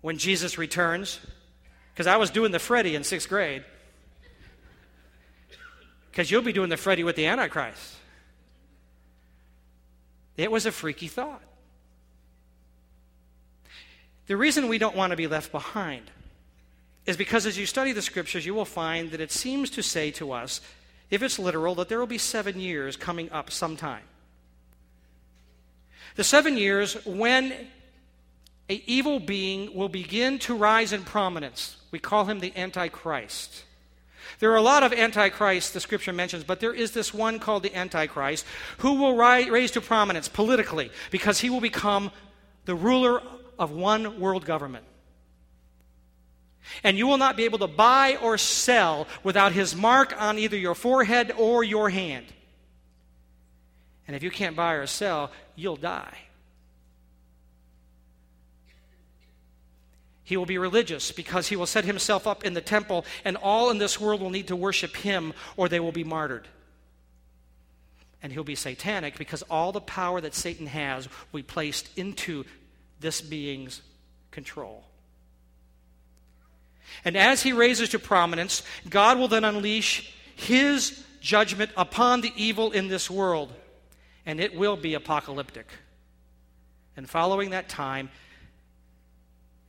[0.00, 1.20] when Jesus returns,
[1.94, 3.62] because I was doing the Freddie in sixth grade
[6.10, 7.94] because you'll be doing the Freddie with the Antichrist.
[10.36, 11.42] It was a freaky thought.
[14.26, 16.10] The reason we don't want to be left behind
[17.06, 20.10] is because as you study the scriptures, you will find that it seems to say
[20.10, 20.60] to us,
[21.08, 24.02] if it's literal, that there will be seven years coming up sometime.
[26.14, 27.54] The seven years when
[28.68, 31.76] a evil being will begin to rise in prominence.
[31.90, 33.64] We call him the Antichrist.
[34.38, 37.62] There are a lot of antichrists the scripture mentions, but there is this one called
[37.62, 38.44] the Antichrist
[38.78, 42.10] who will rise, raise to prominence politically because he will become
[42.64, 43.22] the ruler
[43.58, 44.84] of one world government.
[46.84, 50.56] And you will not be able to buy or sell without his mark on either
[50.56, 52.26] your forehead or your hand.
[54.06, 56.18] And if you can't buy or sell, you'll die.
[60.24, 63.70] He will be religious because he will set himself up in the temple, and all
[63.70, 66.48] in this world will need to worship him or they will be martyred.
[68.22, 72.44] And he'll be satanic because all the power that Satan has will be placed into
[73.00, 73.82] this being's
[74.30, 74.84] control.
[77.04, 82.70] And as he raises to prominence, God will then unleash his judgment upon the evil
[82.70, 83.52] in this world,
[84.26, 85.66] and it will be apocalyptic.
[86.96, 88.10] And following that time,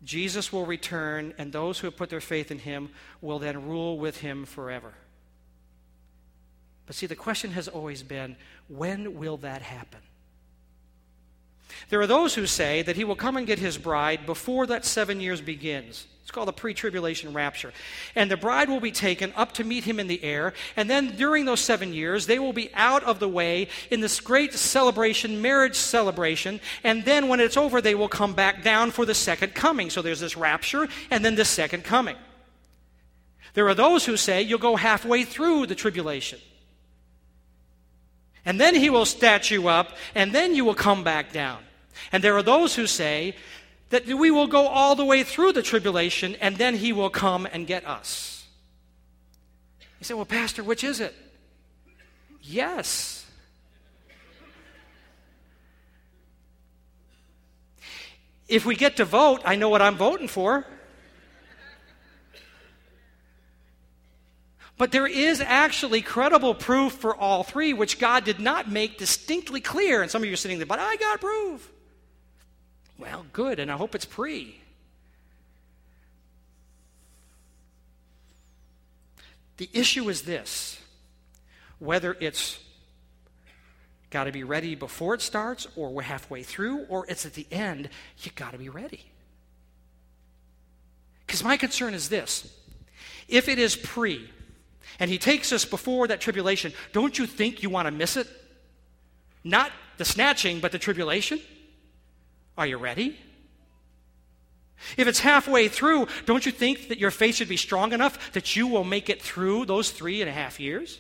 [0.04, 2.90] Jesus will return, and those who have put their faith in him
[3.22, 4.94] will then rule with him forever.
[6.86, 8.36] But see, the question has always been
[8.68, 10.02] when will that happen?
[11.90, 14.86] There are those who say that he will come and get his bride before that
[14.86, 16.08] seven years begins.
[16.24, 17.74] It's called the pre tribulation rapture.
[18.16, 20.54] And the bride will be taken up to meet him in the air.
[20.78, 24.22] And then during those seven years, they will be out of the way in this
[24.22, 26.62] great celebration, marriage celebration.
[26.84, 29.90] And then when it's over, they will come back down for the second coming.
[29.90, 32.16] So there's this rapture and then the second coming.
[33.54, 36.40] There are those who say you'll go halfway through the tribulation.
[38.46, 39.06] And then he will
[39.50, 41.64] you up, and then you will come back down.
[42.12, 43.36] And there are those who say
[43.90, 47.48] that we will go all the way through the tribulation and then he will come
[47.54, 48.48] and get us.
[50.00, 51.14] You say, well, Pastor, which is it?
[52.42, 53.26] Yes.
[58.48, 60.66] If we get to vote, I know what I'm voting for.
[64.78, 69.62] But there is actually credible proof for all three, which God did not make distinctly
[69.62, 70.02] clear.
[70.02, 71.72] And some of you are sitting there, but I got proof.
[72.98, 74.60] Well, good, and I hope it's pre.
[79.58, 80.80] The issue is this
[81.80, 82.60] whether it's
[84.10, 87.48] got to be ready before it starts, or we're halfway through, or it's at the
[87.52, 89.06] end, you got to be ready.
[91.26, 92.52] Because my concern is this
[93.28, 94.30] if it is pre,
[95.00, 98.28] and he takes us before that tribulation, don't you think you want to miss it?
[99.44, 101.40] Not the snatching, but the tribulation?
[102.58, 103.18] Are you ready?
[104.98, 108.56] If it's halfway through, don't you think that your faith should be strong enough that
[108.56, 111.00] you will make it through those three and a half years?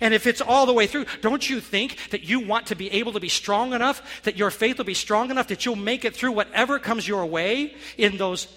[0.00, 2.90] And if it's all the way through, don't you think that you want to be
[2.92, 6.04] able to be strong enough, that your faith will be strong enough that you'll make
[6.04, 8.48] it through whatever comes your way in those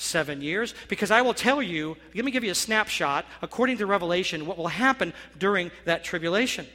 [0.00, 0.74] seven years?
[0.88, 4.58] Because I will tell you, let me give you a snapshot, according to Revelation, what
[4.58, 6.66] will happen during that tribulation.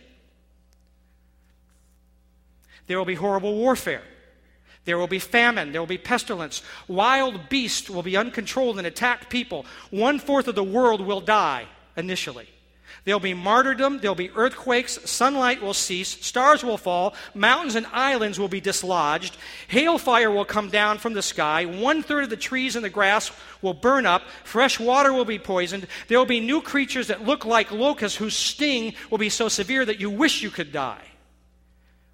[2.87, 4.03] There will be horrible warfare.
[4.85, 5.71] There will be famine.
[5.71, 6.61] There will be pestilence.
[6.87, 9.65] Wild beasts will be uncontrolled and attack people.
[9.89, 11.65] One fourth of the world will die
[11.97, 12.47] initially.
[13.05, 18.39] There'll be martyrdom, there'll be earthquakes, sunlight will cease, stars will fall, mountains and islands
[18.39, 19.37] will be dislodged,
[19.69, 23.31] hailfire will come down from the sky, one third of the trees and the grass
[23.61, 27.45] will burn up, fresh water will be poisoned, there will be new creatures that look
[27.45, 31.05] like locusts whose sting will be so severe that you wish you could die.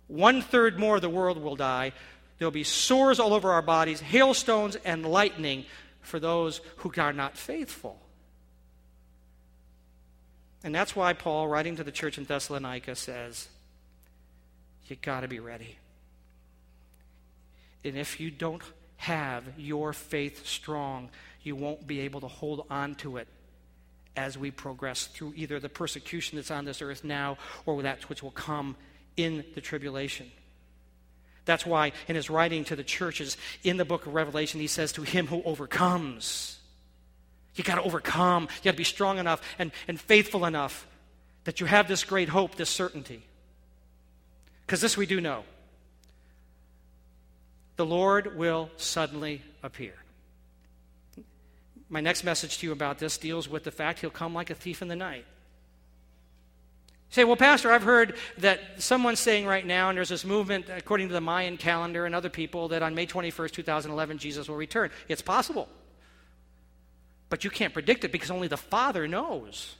[0.08, 1.93] One third more of the world will die.
[2.38, 5.63] There'll be sores all over our bodies, hailstones, and lightning
[6.01, 8.00] for those who are not faithful.
[10.63, 13.47] And that's why Paul, writing to the church in Thessalonica, says,
[14.88, 15.78] You got to be ready.
[17.84, 18.62] And if you don't
[18.97, 21.10] have your faith strong,
[21.41, 23.28] you won't be able to hold on to it
[24.15, 28.21] as we progress through either the persecution that's on this earth now or that which
[28.21, 28.76] will come
[29.17, 30.30] in the tribulation.
[31.45, 34.91] That's why in his writing to the churches in the book of Revelation, he says,
[34.93, 36.60] To him who overcomes.
[37.55, 38.43] You got to overcome.
[38.43, 40.87] You got to be strong enough and, and faithful enough
[41.43, 43.23] that you have this great hope, this certainty.
[44.65, 45.43] Because this we do know
[47.77, 49.93] the Lord will suddenly appear.
[51.89, 54.55] My next message to you about this deals with the fact he'll come like a
[54.55, 55.25] thief in the night.
[57.09, 60.67] You say, well, Pastor, I've heard that someone's saying right now, and there's this movement,
[60.69, 64.55] according to the Mayan calendar and other people, that on May 21st, 2011, Jesus will
[64.55, 64.91] return.
[65.09, 65.67] It's possible.
[67.31, 69.73] But you can't predict it because only the Father knows.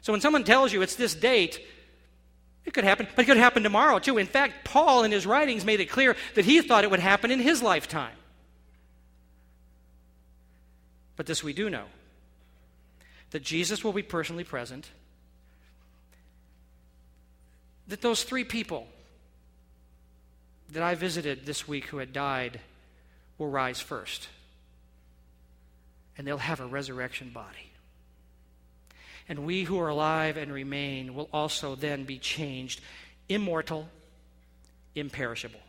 [0.00, 1.64] So when someone tells you it's this date,
[2.64, 4.18] it could happen, but it could happen tomorrow too.
[4.18, 7.30] In fact, Paul in his writings made it clear that he thought it would happen
[7.30, 8.16] in his lifetime.
[11.14, 11.84] But this we do know
[13.30, 14.90] that Jesus will be personally present,
[17.86, 18.88] that those three people
[20.72, 22.58] that I visited this week who had died
[23.38, 24.26] will rise first
[26.18, 27.72] and they'll have a resurrection body.
[29.28, 32.80] And we who are alive and remain will also then be changed
[33.28, 33.88] immortal,
[34.94, 35.60] imperishable.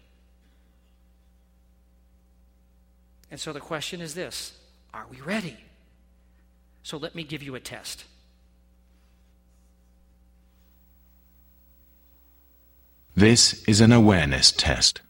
[3.29, 4.53] And so the question is this
[4.93, 5.57] Are we ready?
[6.81, 8.05] So let me give you a test.
[13.15, 15.01] This is an awareness test.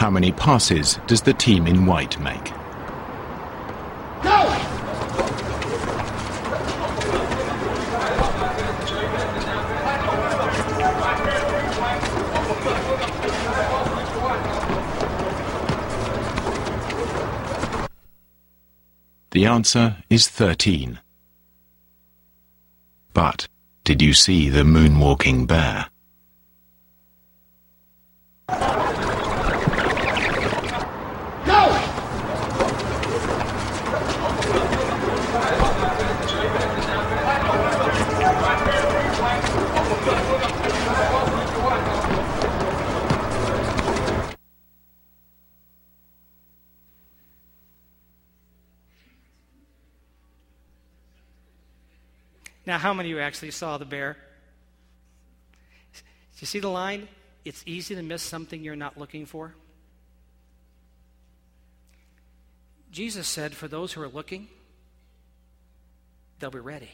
[0.00, 2.42] How many passes does the team in white make?
[4.22, 4.46] Go!
[19.32, 20.98] The answer is 13.
[23.12, 23.48] But
[23.84, 25.89] did you see the moonwalking bear?
[52.70, 54.16] Now, how many of you actually saw the bear?
[55.92, 57.08] Do you see the line?
[57.44, 59.56] It's easy to miss something you're not looking for.
[62.92, 64.46] Jesus said, For those who are looking,
[66.38, 66.92] they'll be ready.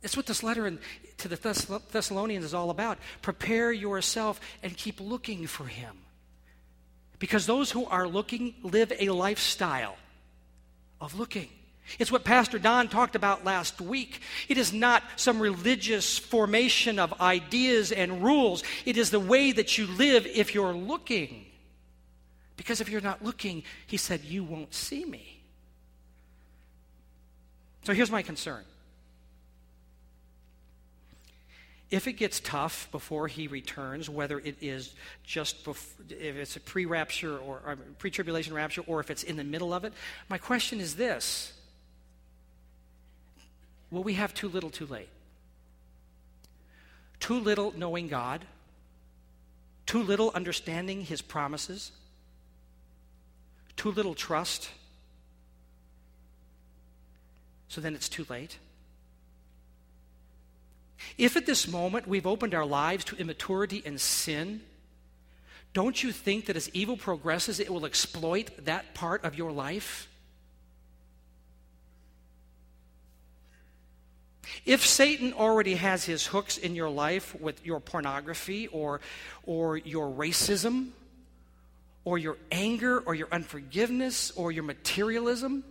[0.00, 0.78] That's what this letter in,
[1.16, 2.98] to the Thess- Thessalonians is all about.
[3.22, 5.96] Prepare yourself and keep looking for him.
[7.18, 9.96] Because those who are looking live a lifestyle
[11.00, 11.48] of looking.
[11.98, 14.20] It's what Pastor Don talked about last week.
[14.48, 19.76] It is not some religious formation of ideas and rules, it is the way that
[19.78, 21.46] you live if you're looking.
[22.56, 25.40] Because if you're not looking, he said, you won't see me.
[27.84, 28.64] So here's my concern.
[31.90, 36.60] If it gets tough before he returns, whether it is just before, if it's a
[36.60, 39.92] pre rapture or, or pre tribulation rapture, or if it's in the middle of it,
[40.28, 41.52] my question is this
[43.90, 45.08] Will we have too little too late?
[47.18, 48.44] Too little knowing God,
[49.86, 51.92] too little understanding his promises,
[53.76, 54.70] too little trust.
[57.68, 58.58] So then it's too late.
[61.18, 64.62] If at this moment we've opened our lives to immaturity and sin,
[65.72, 70.09] don't you think that as evil progresses, it will exploit that part of your life?
[74.64, 79.00] If Satan already has his hooks in your life with your pornography or,
[79.44, 80.90] or your racism
[82.04, 85.64] or your anger or your unforgiveness or your materialism,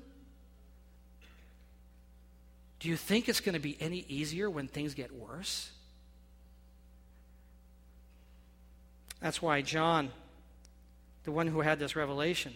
[2.80, 5.72] do you think it's going to be any easier when things get worse?
[9.22, 10.12] That's why John,
[11.26, 12.54] the one who had this revelation,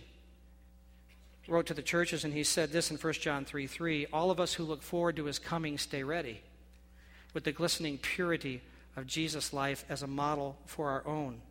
[1.47, 4.39] wrote to the churches and he said this in 1 John 3 3 All of
[4.39, 6.41] us who look forward to his coming stay ready
[7.33, 8.61] with the glistening purity
[8.95, 11.41] of Jesus' life as a model for our own.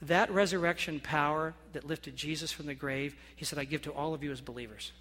[0.00, 4.14] That resurrection power that lifted Jesus from the grave, he said, I give to all
[4.14, 4.92] of you as believers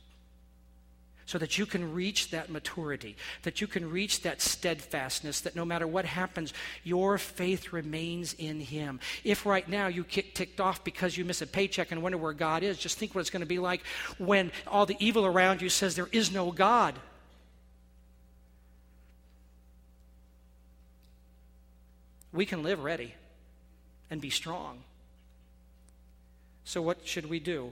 [1.32, 5.63] so that you can reach that maturity, that you can reach that steadfastness, that no
[5.63, 6.53] matter what happens,
[6.84, 8.99] your faith remains in Him.
[9.23, 12.34] If right now you get ticked off because you miss a paycheck and wonder where
[12.34, 13.82] God is, just think what it's going to be like
[14.17, 16.95] when all the evil around you says there is no God.
[22.34, 23.15] We can live ready
[24.09, 24.79] and be strong.
[26.65, 27.71] So, what should we do?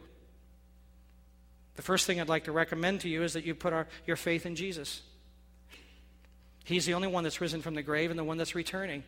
[1.80, 4.17] The first thing I'd like to recommend to you is that you put our, your
[4.17, 5.01] faith in Jesus.
[6.65, 9.01] He's the only one that's risen from the grave and the one that's returning.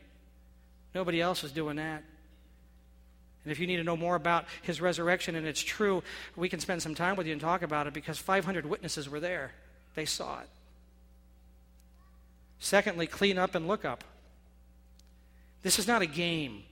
[0.95, 2.01] Nobody else is doing that.
[3.43, 6.01] And if you need to know more about his resurrection and it's true,
[6.38, 9.19] we can spend some time with you and talk about it because 500 witnesses were
[9.19, 9.51] there.
[9.95, 10.47] They saw it.
[12.59, 14.05] Secondly, clean up and look up.
[15.61, 16.63] This is not a game.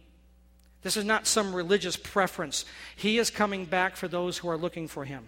[0.81, 2.63] This is not some religious preference.
[2.95, 5.25] He is coming back for those who are looking for him.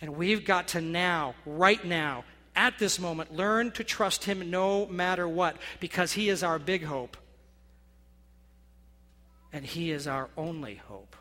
[0.00, 2.24] And we've got to now, right now,
[2.56, 6.84] at this moment, learn to trust Him no matter what, because He is our big
[6.84, 7.16] hope.
[9.52, 11.16] And He is our only hope.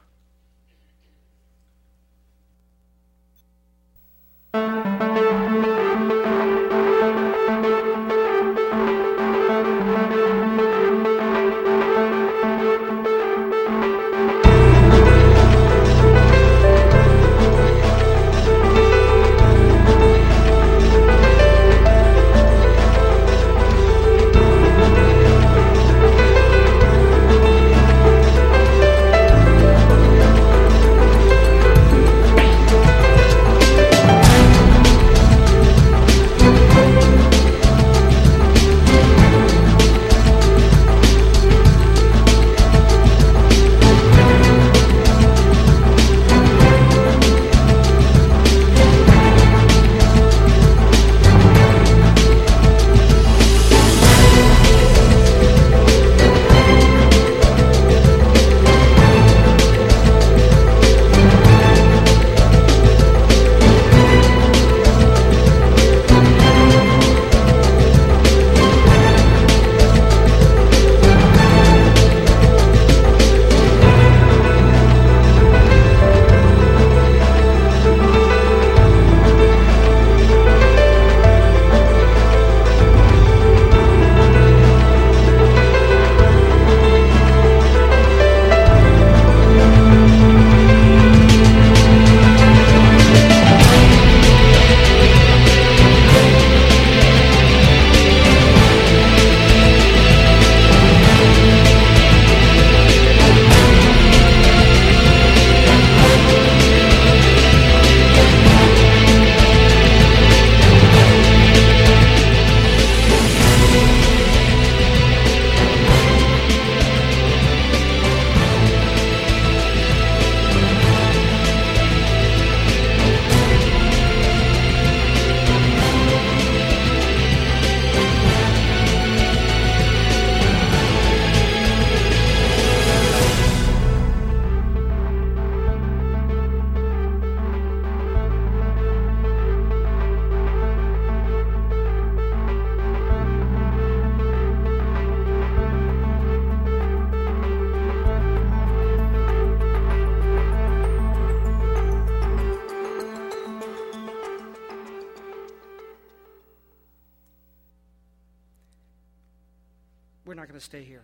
[160.59, 161.03] To stay here.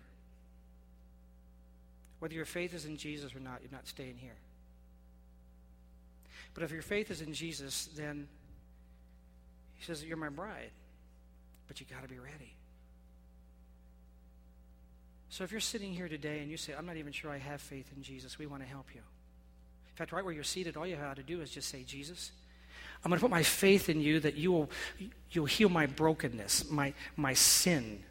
[2.19, 4.35] Whether your faith is in Jesus or not, you're not staying here.
[6.53, 8.27] But if your faith is in Jesus, then
[9.75, 10.71] he says, You're my bride,
[11.67, 12.55] but you got to be ready.
[15.29, 17.59] So if you're sitting here today and you say, I'm not even sure I have
[17.59, 19.01] faith in Jesus, we want to help you.
[19.01, 22.31] In fact, right where you're seated, all you have to do is just say, Jesus,
[23.03, 24.69] I'm going to put my faith in you that you will
[25.29, 28.03] you'll heal my brokenness, my, my sin.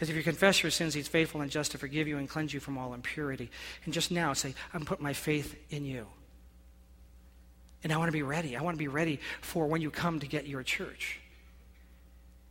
[0.00, 2.54] Because if you confess your sins, he's faithful and just to forgive you and cleanse
[2.54, 3.50] you from all impurity.
[3.84, 6.06] And just now say, I'm putting my faith in you.
[7.84, 8.56] And I want to be ready.
[8.56, 11.20] I want to be ready for when you come to get your church.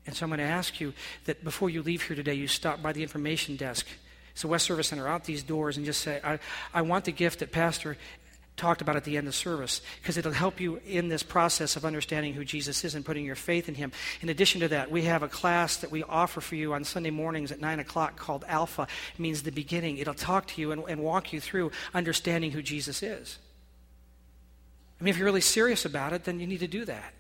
[0.06, 0.94] And so I'm going to ask you
[1.26, 3.88] that before you leave here today, you stop by the information desk.
[4.34, 6.38] It's the West Service Center out these doors and just say, I,
[6.72, 7.98] I want the gift that Pastor
[8.60, 11.86] talked about at the end of service because it'll help you in this process of
[11.86, 13.92] understanding who Jesus is and putting your faith in him.
[14.22, 17.10] In addition to that, we have a class that we offer for you on Sunday
[17.10, 18.88] mornings at 9 o'clock called Alpha.
[19.14, 19.98] It means the beginning.
[19.98, 23.40] It'll talk to you and, and walk you through understanding who Jesus is.
[25.00, 27.14] I mean, if you're really serious about it, then you need to do that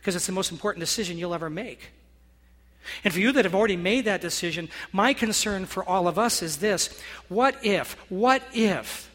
[0.00, 1.90] because it's the most important decision you'll ever make.
[3.04, 6.42] And for you that have already made that decision, my concern for all of us
[6.42, 6.98] is this
[7.28, 9.05] what if, what if,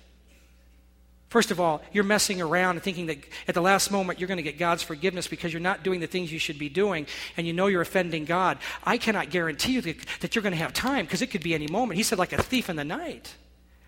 [1.31, 4.35] First of all, you're messing around and thinking that at the last moment you're going
[4.35, 7.07] to get God's forgiveness because you're not doing the things you should be doing
[7.37, 8.57] and you know you're offending God.
[8.83, 11.67] I cannot guarantee you that, you're going to have time because it could be any
[11.67, 11.95] moment.
[11.95, 13.33] He said, like a thief in the night.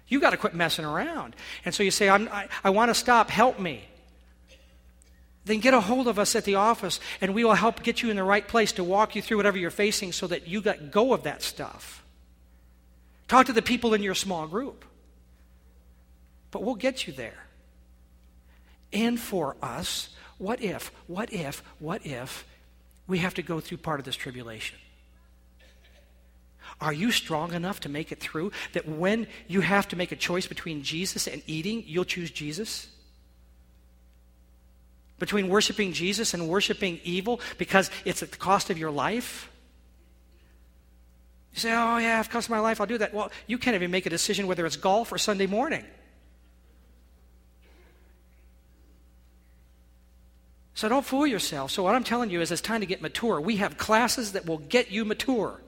[0.07, 1.35] You've got to quit messing around.
[1.65, 3.83] And so you say, i I, want to stop, help me.
[5.43, 8.09] Then get a hold of us at the office and we will help get you
[8.09, 10.91] in the right place to walk you through whatever you're facing so that you let
[10.91, 12.05] go of that stuff.
[13.27, 14.85] Talk to the people in your small group.
[16.53, 17.47] But we'll get you there.
[18.93, 22.45] And for us, what if, what if, what if
[23.07, 24.77] we have to go through part of this tribulation?
[26.79, 30.15] Are you strong enough to make it through that when you have to make a
[30.15, 32.87] choice between Jesus and eating, you'll choose Jesus?
[35.17, 39.49] Between worshiping Jesus and worshiping evil because it's at the cost of your life?
[41.53, 43.11] You say, oh, yeah, if it costs my life, I'll do that.
[43.11, 45.83] Well, you can't even make a decision whether it's golf or Sunday morning.
[50.75, 51.71] So don't fool yourself.
[51.71, 53.39] So, what I'm telling you is it's time to get mature.
[53.39, 55.61] We have classes that will get you mature.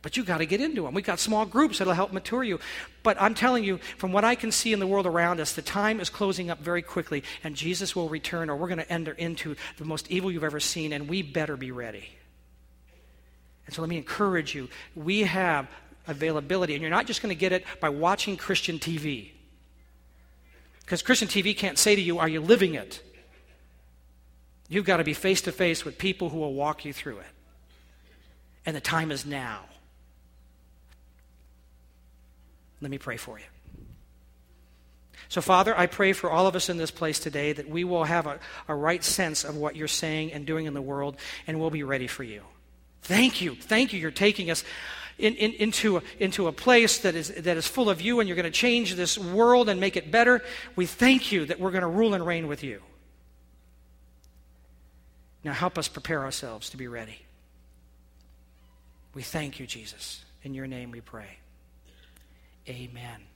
[0.00, 0.94] But you got to get into them.
[0.94, 2.60] We've got small groups that'll help mature you.
[3.02, 5.62] But I'm telling you, from what I can see in the world around us, the
[5.62, 9.12] time is closing up very quickly, and Jesus will return, or we're going to enter
[9.12, 12.08] into the most evil you've ever seen, and we better be ready.
[13.66, 14.68] And so let me encourage you.
[14.94, 15.68] We have
[16.06, 19.32] availability, and you're not just going to get it by watching Christian TV.
[20.80, 23.02] Because Christian TV can't say to you, Are you living it?
[24.68, 27.26] You've got to be face to face with people who will walk you through it.
[28.66, 29.64] And the time is now.
[32.80, 33.44] Let me pray for you.
[35.28, 38.04] So, Father, I pray for all of us in this place today that we will
[38.04, 41.16] have a, a right sense of what you're saying and doing in the world,
[41.46, 42.42] and we'll be ready for you.
[43.02, 43.54] Thank you.
[43.54, 44.00] Thank you.
[44.00, 44.64] You're taking us
[45.18, 48.28] in, in, into, a, into a place that is, that is full of you, and
[48.28, 50.42] you're going to change this world and make it better.
[50.76, 52.82] We thank you that we're going to rule and reign with you.
[55.44, 57.20] Now help us prepare ourselves to be ready.
[59.14, 60.24] We thank you, Jesus.
[60.42, 61.38] In your name we pray.
[62.68, 63.27] Amen.